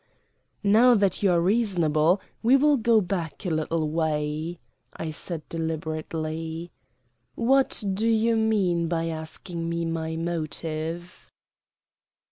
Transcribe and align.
"Now 0.63 0.95
that 0.95 1.21
you 1.21 1.29
are 1.31 1.39
reasonable, 1.39 2.21
we 2.41 2.55
will 2.55 2.75
go 2.75 3.01
back 3.01 3.45
a 3.45 3.51
little 3.51 3.87
way," 3.87 4.57
I 4.95 5.11
said 5.11 5.47
deliberately. 5.47 6.71
"What 7.35 7.83
do 7.93 8.07
you 8.07 8.35
mean 8.35 8.87
by 8.87 9.09
asking 9.09 9.69
me 9.69 9.85
my 9.85 10.15
motive?" 10.15 11.29